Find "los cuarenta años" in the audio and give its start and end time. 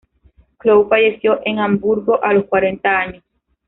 2.33-3.23